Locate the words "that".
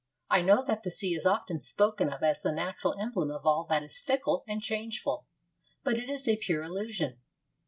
0.65-0.81, 3.69-3.83